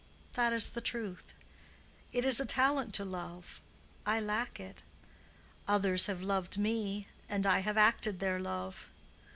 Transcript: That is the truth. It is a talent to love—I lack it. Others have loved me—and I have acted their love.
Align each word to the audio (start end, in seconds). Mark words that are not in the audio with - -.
That 0.33 0.51
is 0.51 0.71
the 0.71 0.81
truth. 0.81 1.35
It 2.11 2.25
is 2.25 2.39
a 2.39 2.45
talent 2.47 2.91
to 2.95 3.05
love—I 3.05 4.19
lack 4.19 4.59
it. 4.59 4.81
Others 5.67 6.07
have 6.07 6.23
loved 6.23 6.57
me—and 6.57 7.45
I 7.45 7.59
have 7.59 7.77
acted 7.77 8.19
their 8.19 8.39
love. 8.39 8.89